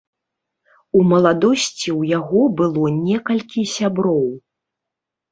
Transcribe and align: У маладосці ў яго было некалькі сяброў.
У 0.99 1.01
маладосці 1.09 1.75
ў 1.79 2.01
яго 2.17 2.41
было 2.61 2.85
некалькі 3.09 3.65
сяброў. 3.75 4.25